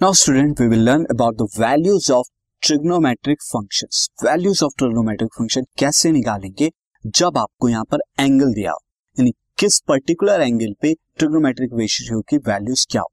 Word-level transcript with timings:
Now, 0.00 0.12
student, 0.12 0.60
we 0.60 0.68
will 0.68 0.84
learn 0.84 1.06
about 1.08 1.38
the 1.38 1.48
values 1.56 2.10
of 2.10 2.26
trigonometric 2.62 3.38
functions. 3.42 4.10
Values 4.22 4.60
of 4.60 4.72
trigonometric 4.80 5.30
function 5.36 5.64
कैसे 5.78 6.10
निकालेंगे? 6.12 6.70
जब 7.04 7.38
आपको 7.38 7.68
यहाँ 7.68 7.84
पर 7.92 8.00
एंगल 8.20 8.52
दिया 8.54 8.72
हो, 8.72 8.78
यानी 9.18 9.32
किस 9.58 9.78
पर्टिकुलर 9.88 10.42
एंगल 10.42 10.74
पे 10.82 10.92
ट्रिग्नोमेट्रिक 11.18 11.70
रेशियो 11.78 12.20
की 12.30 12.36
वैल्यूज़ 12.48 12.84
क्या 12.90 13.02
हो। 13.02 13.10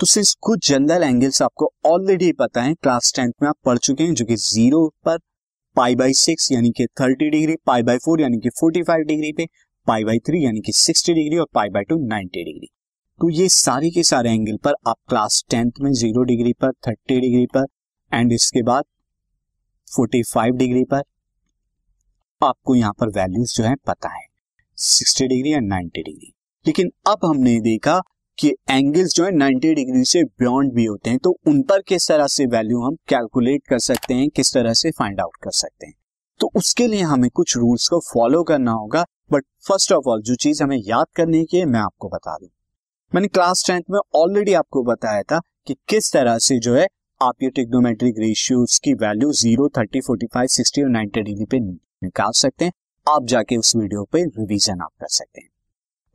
तो 0.00 0.06
सिंस 0.06 0.34
कुछ 0.42 0.68
जनरल 0.68 1.02
एंगल्स 1.02 1.42
आपको 1.42 1.70
ऑलरेडी 1.86 2.32
पता 2.38 2.62
है 2.62 2.74
क्लास 2.74 3.12
टेंथ 3.16 3.32
में 3.42 3.48
आप 3.48 3.56
पढ़ 3.64 3.78
चुके 3.78 4.04
हैं, 4.04 4.14
जो 4.14 4.24
कि 4.24 4.36
ज़ीरो 4.36 4.86
पर 5.04 5.18
पाई 5.76 5.96
बाई 5.96 6.14
सिक्स 6.14 6.50
यानी 6.52 6.70
कि 6.76 6.86
thirty 7.00 7.30
degree 7.30 7.56
pi 7.66 7.82
by 7.90 7.98
four 8.04 8.20
यानी 8.20 8.38
कि 8.38 8.50
फोर्टी 8.60 8.82
फाइव 8.82 9.04
डिग्री 9.04 9.32
पे 9.32 9.46
पाई 9.86 10.04
बाई 10.04 10.18
थ्री 10.28 10.44
यानी 10.44 10.60
कि 10.60 10.72
सिक्सटी 10.76 11.14
डिग्री 11.14 11.38
और 11.38 11.46
pi 11.54 11.68
by 11.68 11.84
two 11.84 11.98
ninety 12.06 12.44
degree 12.44 12.68
तो 13.20 13.28
ये 13.30 13.48
सारे 13.48 13.90
के 13.90 14.02
सारे 14.02 14.30
एंगल 14.30 14.56
पर 14.56 14.74
आप 14.86 14.96
क्लास 15.08 15.44
टेंथ 15.50 15.78
में 15.80 15.90
ज़ीरो 15.92 16.22
डिग्री 16.22 16.52
पर 16.52 16.72
थर्टी 16.86 17.20
डिग्री 17.20 17.46
पर 17.46 17.66
एंड 18.12 18.32
इसके 18.32 18.62
बाद 18.62 18.84
फोर्टी 19.88 20.22
फाइव 20.22 20.56
डिग्री 20.56 20.82
पर, 20.84 21.02
आपको 22.40 22.74
यहाँ 22.74 22.92
पर 22.92 23.08
वैल्यूज़ 23.08 23.54
जो 23.56 23.64
है 23.64 23.74
पता 23.86 24.08
है 24.08 24.26
sixty 24.78 25.28
degree 25.28 25.50
and 25.50 25.68
ninety 25.68 26.02
degree 26.02 26.32
लेकिन 26.66 26.90
अब 27.06 27.24
हमने 27.24 27.58
देखा 27.60 28.00
कि 28.38 28.54
एंगल्स 28.70 29.14
जो 29.14 29.24
है 29.24 29.30
90 29.30 29.74
डिग्री 29.74 30.04
से 30.04 30.22
बियॉन्ड 30.24 30.72
भी 30.72 30.84
होते 30.84 31.10
हैं 31.10 31.18
तो 31.18 31.30
उन 31.46 31.62
पर 31.62 31.82
किस 31.82 32.08
तरह 32.08 32.26
से 32.26 32.46
वैल्यू 32.46 32.82
हम 32.82 32.96
कैलकुलेट 33.08 33.62
कर 33.68 33.78
सकते 33.78 34.14
हैं, 34.14 34.28
किस 34.28 34.52
तरह 34.54 34.72
से 34.72 34.90
फाइंड 34.90 35.20
आउट 35.20 35.36
कर 35.42 35.50
सकते 35.50 35.86
हैं। 35.86 35.94
तो 36.40 36.50
उसके 36.56 36.86
लिए 36.86 37.02
हमें 37.02 37.30
कुछ 37.30 37.56
रूल्स 37.56 37.88
को 37.88 38.00
फॉलो 38.12 38.42
करना 38.42 38.72
होगा 38.72 39.04
बट 39.32 39.44
फ़र्स्ट 39.68 39.92
ऑफ़ 39.92 40.08
ऑल 40.08 40.22
जो 40.22 40.34
चीज़ 40.34 40.62
हमें 40.62 40.78
याद 40.78 41.06
करने 41.16 41.44
की 41.44 41.56
है, 41.56 41.64
मैं 41.64 41.80
आपको 41.80 42.08
बता 42.08 42.36
दूँ। 42.36 42.48
मैंने 43.12 43.28
क्लास 43.28 43.62
टेंथ 43.66 43.82
में 43.90 43.98
ऑलरेडी 44.16 44.52
आपको 44.54 44.82
बताया 44.84 45.22
था 45.22 45.38
कि 45.66 45.74
किस 45.88 46.12
तरह 46.12 46.38
से 46.38 46.58
जो 46.60 46.74
है 46.74 46.86
आप 47.20 47.42
ये 47.42 47.48
टेक्नोमेट्रिक 47.50 48.14
रेशियोज 48.18 48.78
की 48.84 48.94
value 48.94 49.30
zero 49.32 49.68
thirty 49.76 50.00
forty 50.00 50.26
five 50.26 50.46
sixty 50.46 50.82
और 50.82 50.88
नाइनटी 50.88 51.22
डिग्री 51.22 51.44
पे 51.50 51.60
निकाल 51.60 52.32
सकते 52.36 52.64
हैं। 52.64 52.72
आप 53.06 53.26
जाके 53.26 53.56
उस 53.56 53.74
वीडियो 53.76 54.02
पे 54.12 54.22
रिवीजन 54.22 54.80
आप 54.82 54.90
कर 55.00 55.08
सकते 55.08 55.40
हैं। 55.40 55.48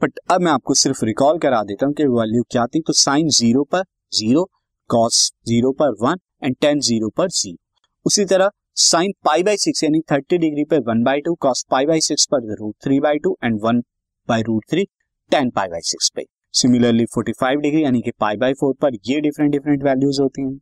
बट 0.02 0.20
अब 0.32 0.42
मैं 0.42 0.52
आपको 0.52 0.74
सिर्फ़ 0.74 1.04
रिकॉल 1.06 1.38
करा 1.38 1.62
देता 1.64 1.86
हूँ 1.86 1.94
कि 1.94 2.06
वैल्यू 2.10 2.44
क्या 2.52 2.66
थी 2.66 2.82
तो 2.82 2.94
साइन 2.96 3.30
ज़ीरो 3.30 3.64
पर 3.72 3.84
ज़ीरो 4.14 4.44
कॉस 4.90 5.32
ज़ीरो 5.48 5.72
पर 5.80 5.96
वन 6.02 6.20
एंड 6.44 6.56
टेन 6.62 6.80
ज़ीरो 6.82 7.10
पर 7.18 7.30
ज़ीरो 7.30 7.58
उसी 8.06 8.26
तरह 8.26 8.52
साइन 8.82 9.14
पाई 9.26 9.44
बाई 9.44 9.58
सिक्स 9.60 9.84
यानी 9.84 10.02
थर्टी 10.12 10.38
डिग्री 10.40 10.64
पर 10.66 10.84
one 10.90 11.04
by 11.04 11.22
two 11.22 11.34
cos 11.42 11.66
pi 11.72 11.86
by 11.86 12.02
six 12.02 12.26
पर 12.32 12.54
root 12.54 12.76
three 12.84 13.00
by 13.00 13.20
two 13.20 13.36
and 13.44 13.60
one 13.64 13.82
by 14.30 14.42
root 14.44 14.70
three 14.72 14.86
tan 15.32 15.50
pi 15.50 15.68
by 15.68 15.82
six 15.86 16.12
पे। 16.16 16.26
Similarly 16.54 17.06
45 17.06 17.60
degree 17.62 17.84
यानी 17.84 18.02
कि 18.02 18.12
पाई 18.12 18.38
by 18.38 18.54
four 18.54 18.74
पर 18.82 18.96
ये 19.06 19.20
डिफरेंट 19.22 19.52
डिफरेंट 19.52 19.84
वैल्यूज़ 19.84 20.22
होती 20.22 20.42
हैं। 20.42 20.56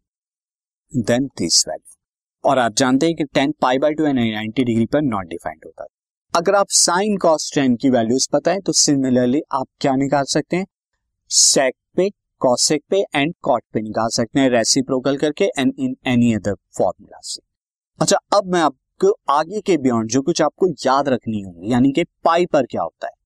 देन 0.93 1.25
दिस 1.37 1.63
वैल्यू 1.67 2.49
और 2.49 2.59
आप 2.59 2.73
जानते 2.73 3.05
हैं 3.05 3.15
कि 3.15 3.23
tan 3.23 3.53
pi 3.61 3.77
by 3.77 3.93
two 3.93 4.05
and 4.05 4.19
90 4.19 4.63
degree 4.63 4.85
पर 4.85 5.01
नॉट 5.01 5.25
डिफाइंड 5.25 5.61
होता 5.65 5.83
है। 5.83 5.87
अगर 6.33 6.55
आप 6.55 6.67
साइन 6.69 7.17
कॉस 7.17 7.51
टेन 7.55 7.75
की 7.75 7.89
वैल्यूज़ 7.89 8.27
पता 8.33 8.51
है 8.51 8.59
तो 8.59 8.71
सिमिलरली 8.71 9.41
आप 9.51 9.67
क्या 9.81 9.95
निकाल 9.95 10.23
सकते 10.23 10.57
हैं? 10.57 10.65
सेक 11.29 11.73
पे 11.95 12.09
कॉसेक 12.41 12.83
पे 12.89 13.03
एंड 13.15 13.33
कॉट 13.41 13.63
पे 13.73 13.81
निकाल 13.81 14.09
सकते 14.09 14.39
हैं 14.39 14.49
रेसिप्रोकल 14.49 15.17
करके 15.17 15.45
and 15.45 15.73
in 15.79 15.95
any 16.07 16.33
other 16.33 16.55
formula 16.77 17.19
से। 17.21 17.41
अच्छा 18.01 18.17
अब 18.33 18.45
मैं 18.45 18.61
आपको 18.61 19.15
आगे 19.29 19.61
के 19.61 19.77
बियॉन्ड 19.77 20.09
जो 20.09 20.21
कुछ 20.21 20.41
आपको 20.41 20.67
याद 20.85 21.09
रखनी 21.09 21.41
होगी, 21.41 21.71
यानी 21.71 21.91
कि 21.91 22.03
पाई 22.03 22.45
पर 22.45 22.65
क्या 22.65 22.81
होता 22.81 23.07
है? 23.07 23.18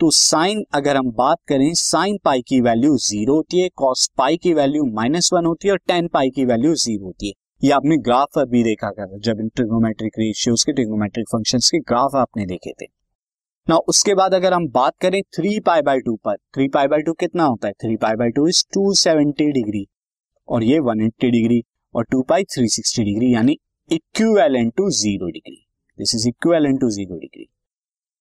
तो 0.00 0.10
साइन 0.10 0.62
अगर 0.74 0.96
हम 0.96 1.10
बात 1.10 1.38
करें, 1.48 1.72
साइन 1.74 2.18
पाई 2.24 2.40
की 2.48 2.60
वैल्यू 2.60 2.96
ज़ीरो 2.98 3.34
होती 3.34 3.60
है 3.60 3.68
कॉस 3.76 4.08
पाई 4.18 4.36
की 4.36 4.52
वैल्यू 4.54 4.84
माइनस 4.94 5.30
वन 5.32 5.46
होती 5.46 5.68
है 5.68 5.72
और 5.72 5.78
टेन 5.88 6.08
पाई 6.08 6.30
की 6.30 6.44
वैल्यू 6.44 6.74
ज़ीरो 6.74 7.04
होती 7.04 7.28
है। 7.28 7.32
ये 7.62 7.70
आपने 7.72 7.96
ग्राफ 7.98 8.28
पर 8.34 8.46
भी 8.48 8.62
देखा 8.64 8.90
कर 8.90 9.18
जब 9.20 9.40
इन 9.40 9.48
ट्रिग्नोमेट्रिक 9.48 10.18
रेशियोज 10.18 10.64
के 10.64 10.72
ट्रिग्नोमेट्रिक 10.72 11.28
फ़ंक्शंस 11.28 11.70
के 11.70 11.78
ग्राफ 11.82 12.16
आपने 12.16 12.46
देखे 12.46 12.72
थे। 12.72 12.86
ना 13.66 13.76
उसके 13.88 14.14
बाद 14.14 14.34
अगर 14.34 14.54
हम 14.54 14.68
बात 14.70 14.96
करें 15.00 15.20
थ्री 15.36 15.58
पाई 15.66 15.82
बाई 15.82 16.00
टू 16.00 16.14
पर 16.24 16.36
थ्री 16.54 16.68
पाई 16.68 16.86
बाई 16.86 17.02
टू 17.02 17.12
कितना 17.14 17.44
होता 17.44 17.68
है? 17.68 17.72
Three 17.74 17.96
pi 17.96 18.16
by 18.16 18.30
two 18.30 18.46
is 18.48 18.64
two 18.74 18.92
seventy 18.96 19.50
degree 19.52 19.84
और 20.48 20.64
ये 20.64 20.78
वन 20.80 21.00
एट्टी 21.00 21.30
डिग्री 21.30 21.62
और 21.94 22.04
two 22.10 22.22
pi 22.24 22.44
three 22.54 22.68
sixty 22.68 23.04
degree 23.04 23.32
यानी 23.34 23.56
equivalent 23.90 24.72
to 24.76 24.90
zero 24.98 25.30
degree 25.30 25.56
this 25.98 26.14
is 26.14 26.28
equivalent 26.28 26.80
to 26.80 26.90
zero 26.90 27.18
degree 27.18 27.48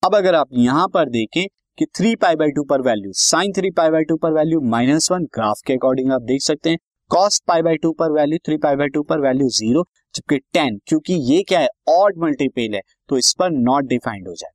अब 0.04 0.16
अगर 0.16 0.36
आप 0.36 0.48
यहाँ 0.54 0.88
पर 0.88 1.10
देखें 1.10 1.46
कि 1.78 1.86
थ्री 1.88 2.16
पाई 2.16 2.36
बाई 2.36 2.52
टू 2.52 2.64
पर 2.64 2.82
value 2.82 3.12
sine 3.16 3.52
three 3.54 3.70
pi 3.72 3.90
by 3.90 4.04
two 4.04 4.16
पर 4.18 4.32
वैल्यू 4.34 4.60
माइनस 4.70 5.12
वन 5.12 5.24
ग्राफ 5.36 5.62
के 5.68 5.74
अकॉर्डिंग 5.74 6.12
आप 6.12 6.22
देख 6.24 6.42
सकते 6.42 6.70
हैं। 6.70 6.78
कॉस 7.12 7.40
पाई 7.48 7.62
बाई 7.62 7.78
टू 7.78 7.92
पर 7.92 8.12
value 8.12 8.38
three 8.46 8.58
pi 8.58 8.76
by 8.76 8.88
two 8.90 9.04
पर 9.04 9.20
वैल्यू 9.22 9.48
ज़ीरो 9.52 9.84
जबकि 10.16 10.38
टेन 10.54 10.80
क्योंकि 10.88 11.14
ये 11.32 11.42
क्या 11.44 11.60
है 11.60 11.68
ऑड 11.90 12.18
मल्टीपल 12.20 12.76
है 12.76 12.82
तो 13.10 13.18
इस 13.18 13.34
पर 13.40 13.52
नॉट 13.52 13.86
डिफाइंड 13.86 14.28
हो 14.28 14.34
जाए। 14.34 14.52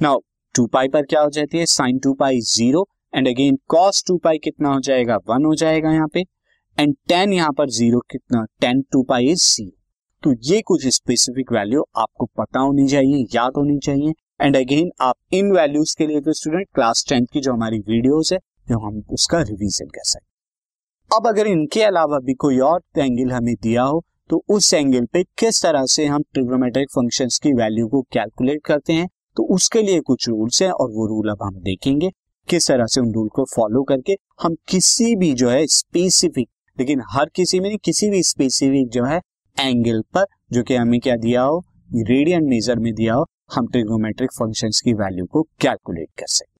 नाउ 0.00 0.20
टू 0.54 0.66
पाई 0.68 0.88
पर 0.88 1.02
क्या 1.04 1.20
हो 1.20 1.30
जाती 1.30 1.58
है? 1.58 1.66
Sine 1.66 1.98
two 1.98 2.14
pi 2.14 2.40
zero 2.46 2.86
and 3.14 3.28
again 3.28 3.58
cos 3.68 4.04
two 4.06 4.16
pi 4.18 4.38
कितना 4.38 4.72
हो 4.74 4.80
जाएगा? 4.80 5.16
वन 5.28 5.44
हो 5.44 5.54
जाएगा 5.56 5.92
यहाँ 5.92 6.08
पे 6.14 6.20
एंड 6.78 6.94
टेन 7.08 7.32
यहाँ 7.32 7.52
पर 7.58 7.70
ज़ीरो 7.70 8.00
कितना? 8.10 8.44
Tan 8.60 8.82
two 8.92 9.02
pi 9.02 9.28
is 9.28 9.42
zero 9.46 9.76
तो 10.22 10.34
ये 10.44 10.60
कुछ 10.62 10.86
स्पेसिफिक 10.94 11.52
वैल्यू 11.52 11.84
आपको 11.98 12.26
पता 12.38 12.60
होनी 12.60 12.86
चाहिए, 12.88 13.24
याद 13.34 13.52
होनी 13.56 13.78
चाहिए 13.78 14.12
एंड 14.40 14.56
अगेन 14.56 14.90
आप 15.00 15.14
इन 15.32 15.50
वैल्यूज़ 15.52 15.94
के 15.98 16.06
लिए 16.06 16.20
तो 16.20 16.32
स्टूडेंट 16.32 16.66
क्लास 16.74 17.04
टेंथ 17.08 17.26
की 17.32 17.40
जो 17.40 17.52
हमारी 17.52 17.78
वीडियोस 17.78 18.32
है, 18.32 18.38
जो 18.68 18.78
हम 18.78 19.02
उसका 19.10 19.40
रिवीजन 19.40 19.86
कर 19.86 20.04
सकते 20.04 21.16
अब 21.16 21.26
अगर 21.26 21.46
इनके 21.46 21.82
अलावा 21.82 22.18
भी 22.18 22.34
कोई 22.34 22.58
और 22.58 22.82
एंगल 22.98 23.32
हमें 23.32 23.54
दिया 23.62 23.82
हो 23.82 24.04
तो 24.30 24.42
उस 24.48 24.72
एंगल 24.74 25.06
पे 25.06 25.22
किस 25.38 25.62
तरह 25.62 25.84
से 25.86 26.06
हम 26.06 26.22
ट्रिग्नोमेट्रिक 26.32 26.90
फ़ंक्शंस 26.90 27.38
की 27.38 27.52
वैल्यू 27.52 27.86
को 27.88 28.02
कैलकुलेट 28.12 28.62
करते 28.64 28.92
हैं 28.92 29.08
तो 29.36 29.42
उसके 29.54 29.82
लिए 29.82 30.00
कुछ 30.00 30.28
रूल्स 30.28 30.62
हैं 30.62 30.70
और 30.70 30.90
वो 30.90 31.06
रूल 31.06 31.30
अब 31.30 31.42
हम 31.42 31.60
देखेंगे। 31.60 32.10
किस 32.48 32.68
तरह 32.68 32.86
से 32.86 33.00
उन 33.00 33.12
रूल 33.14 33.28
को 33.28 33.44
फॉलो 33.44 33.82
करके 33.82 34.16
हम 34.42 34.56
किसी 34.68 35.14
भी 35.16 35.32
जो 35.32 35.48
है 35.50 35.66
स्पेसिफिक 35.66 36.48
लेकिन 36.78 37.02
हर 37.10 37.30
किसी 37.34 37.60
में 37.60 37.68
नहीं, 37.68 37.78
किसी 37.78 38.10
भी 38.10 38.22
स्पेसिफिक 38.22 38.88
जो 38.88 39.04
है 39.04 39.20
एंगल 39.56 40.00
पर, 40.14 40.24
जो 40.52 40.62
कि 40.62 40.76
हमें 40.76 41.00
क्या 41.00 41.16
दिया 41.16 41.42
हो 41.42 41.62
रेडियन 41.94 42.44
मेजर 42.44 42.78
में 42.78 42.92
दिया 42.94 43.14
हो 43.14 43.26
हम 43.54 43.66
ट्रिग्नोमेट्रिक 43.66 44.30
फ़ंक्शंस 44.32 44.80
की 44.80 44.92
वैल्यू 44.92 45.26
को 45.26 45.42
कैलकुलेट 45.42 46.08
कर 46.18 46.26
सकते 46.26 46.50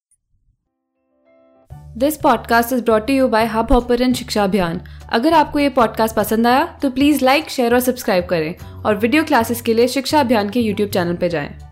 this 1.99 2.17
podcast 2.17 2.73
is 2.73 2.83
brought 2.83 3.11
you 3.11 3.29
by 3.29 3.47
hub 3.47 3.73
hopper 3.73 4.13
शिक्षा 4.13 4.45
अभियान 4.45 4.81
अगर 5.13 5.33
आपको 5.33 5.59
ये 5.59 5.69
पॉडकास्ट 5.69 6.17
पसंद 6.17 6.47
आया 6.47 6.79
तो 6.83 6.91
प्लीज़ 6.91 7.25
लाइक 7.25 7.49
शेयर 7.51 7.75
और 7.75 7.81
सब्सक्राइब 7.81 8.27
करें 8.27 8.55
और 8.83 8.97
वीडियो 8.97 9.25
क्लासेस 9.25 9.63
के 9.63 9.75
लिए 9.75 9.89
शिक्षा 9.89 10.21
अभियान 10.21 10.51
के 10.51 10.61
यूट्यूब 10.61 10.91
चैनल 10.91 11.17
पर 11.17 11.29
जाएँ। 11.29 11.70